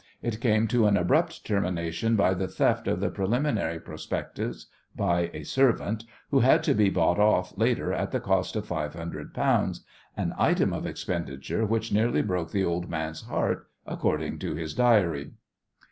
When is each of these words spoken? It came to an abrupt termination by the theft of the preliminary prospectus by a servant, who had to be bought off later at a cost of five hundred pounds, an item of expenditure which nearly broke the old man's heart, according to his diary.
It 0.23 0.41
came 0.41 0.67
to 0.69 0.87
an 0.87 0.97
abrupt 0.97 1.45
termination 1.45 2.15
by 2.15 2.33
the 2.33 2.47
theft 2.47 2.87
of 2.87 3.01
the 3.01 3.11
preliminary 3.11 3.79
prospectus 3.79 4.65
by 4.95 5.29
a 5.31 5.43
servant, 5.43 6.05
who 6.31 6.39
had 6.39 6.63
to 6.63 6.73
be 6.73 6.89
bought 6.89 7.19
off 7.19 7.55
later 7.55 7.93
at 7.93 8.15
a 8.15 8.19
cost 8.19 8.55
of 8.55 8.65
five 8.65 8.95
hundred 8.95 9.31
pounds, 9.35 9.83
an 10.17 10.33
item 10.39 10.73
of 10.73 10.87
expenditure 10.87 11.67
which 11.67 11.91
nearly 11.93 12.23
broke 12.23 12.49
the 12.49 12.65
old 12.65 12.89
man's 12.89 13.25
heart, 13.27 13.67
according 13.85 14.39
to 14.39 14.55
his 14.55 14.73
diary. 14.73 15.33